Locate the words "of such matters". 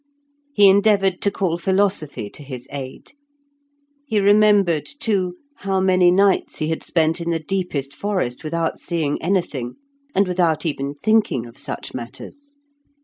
11.45-12.55